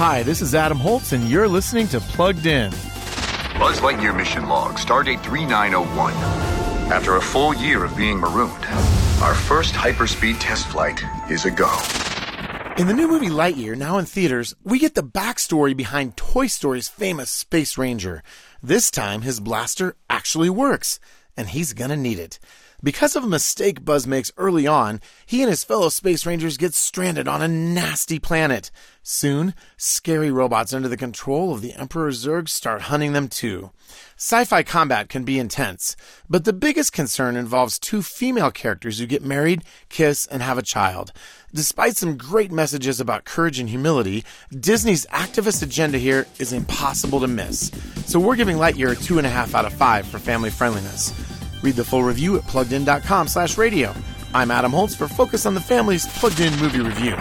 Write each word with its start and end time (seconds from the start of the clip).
Hi, 0.00 0.22
this 0.22 0.40
is 0.40 0.54
Adam 0.54 0.78
Holz, 0.78 1.12
and 1.12 1.28
you're 1.28 1.46
listening 1.46 1.86
to 1.88 2.00
Plugged 2.00 2.46
In. 2.46 2.70
Buzz 2.70 3.80
Lightyear 3.80 4.16
mission 4.16 4.48
log, 4.48 4.76
stardate 4.76 5.22
3901. 5.22 6.14
After 6.90 7.16
a 7.16 7.20
full 7.20 7.54
year 7.54 7.84
of 7.84 7.94
being 7.98 8.18
marooned, 8.18 8.64
our 9.20 9.34
first 9.34 9.74
hyperspeed 9.74 10.38
test 10.40 10.68
flight 10.68 11.02
is 11.30 11.44
a 11.44 11.50
go. 11.50 11.70
In 12.78 12.86
the 12.86 12.94
new 12.94 13.08
movie 13.08 13.28
Lightyear, 13.28 13.76
now 13.76 13.98
in 13.98 14.06
theaters, 14.06 14.54
we 14.64 14.78
get 14.78 14.94
the 14.94 15.02
backstory 15.02 15.76
behind 15.76 16.16
Toy 16.16 16.46
Story's 16.46 16.88
famous 16.88 17.30
Space 17.30 17.76
Ranger. 17.76 18.22
This 18.62 18.90
time, 18.90 19.20
his 19.20 19.38
blaster 19.38 19.96
actually 20.08 20.48
works, 20.48 20.98
and 21.40 21.48
he's 21.48 21.72
gonna 21.72 21.96
need 21.96 22.18
it. 22.18 22.38
Because 22.82 23.14
of 23.14 23.24
a 23.24 23.28
mistake 23.28 23.84
Buzz 23.84 24.06
makes 24.06 24.32
early 24.38 24.66
on, 24.66 25.00
he 25.26 25.42
and 25.42 25.50
his 25.50 25.64
fellow 25.64 25.90
Space 25.90 26.24
Rangers 26.24 26.56
get 26.56 26.72
stranded 26.72 27.28
on 27.28 27.42
a 27.42 27.48
nasty 27.48 28.18
planet. 28.18 28.70
Soon, 29.02 29.54
scary 29.76 30.30
robots 30.30 30.72
under 30.72 30.88
the 30.88 30.96
control 30.96 31.52
of 31.52 31.60
the 31.60 31.74
Emperor 31.74 32.10
Zurg 32.10 32.48
start 32.48 32.82
hunting 32.82 33.12
them 33.12 33.28
too. 33.28 33.70
Sci-fi 34.16 34.62
combat 34.62 35.08
can 35.08 35.24
be 35.24 35.38
intense, 35.38 35.94
but 36.28 36.44
the 36.44 36.54
biggest 36.54 36.92
concern 36.92 37.36
involves 37.36 37.78
two 37.78 38.02
female 38.02 38.50
characters 38.50 38.98
who 38.98 39.06
get 39.06 39.22
married, 39.22 39.62
kiss, 39.90 40.26
and 40.26 40.42
have 40.42 40.56
a 40.56 40.62
child. 40.62 41.12
Despite 41.52 41.96
some 41.96 42.16
great 42.16 42.52
messages 42.52 43.00
about 43.00 43.24
courage 43.24 43.58
and 43.58 43.68
humility, 43.68 44.24
Disney's 44.58 45.06
activist 45.06 45.62
agenda 45.62 45.98
here 45.98 46.26
is 46.38 46.52
impossible 46.52 47.20
to 47.20 47.28
miss. 47.28 47.70
So 48.06 48.18
we're 48.18 48.36
giving 48.36 48.56
Lightyear 48.56 48.92
a 48.92 48.94
two 48.94 49.18
and 49.18 49.26
a 49.26 49.30
half 49.30 49.54
out 49.54 49.66
of 49.66 49.72
five 49.74 50.06
for 50.06 50.18
family 50.18 50.50
friendliness. 50.50 51.29
Read 51.62 51.76
the 51.76 51.84
full 51.84 52.02
review 52.02 52.36
at 52.36 52.44
pluggedin.com 52.44 53.28
slash 53.28 53.58
radio. 53.58 53.94
I'm 54.34 54.50
Adam 54.50 54.72
Holz 54.72 54.94
for 54.94 55.08
Focus 55.08 55.46
on 55.46 55.54
the 55.54 55.60
Family's 55.60 56.06
Plugged 56.18 56.40
In 56.40 56.56
Movie 56.58 56.80
Review. 56.80 57.16